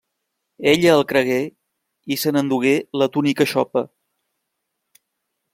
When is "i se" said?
2.15-2.33